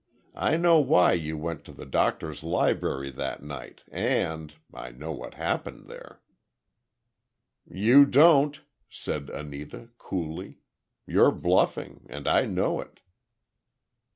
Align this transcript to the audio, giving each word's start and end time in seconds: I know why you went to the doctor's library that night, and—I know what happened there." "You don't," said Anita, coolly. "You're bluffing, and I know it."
I 0.33 0.57
know 0.57 0.79
why 0.79 1.13
you 1.13 1.37
went 1.37 1.63
to 1.65 1.71
the 1.71 1.85
doctor's 1.85 2.41
library 2.43 3.11
that 3.11 3.43
night, 3.43 3.83
and—I 3.91 4.89
know 4.89 5.11
what 5.11 5.35
happened 5.35 5.85
there." 5.85 6.23
"You 7.69 8.07
don't," 8.07 8.59
said 8.89 9.29
Anita, 9.29 9.89
coolly. 9.99 10.57
"You're 11.05 11.29
bluffing, 11.29 12.07
and 12.09 12.27
I 12.27 12.45
know 12.45 12.81
it." 12.81 13.01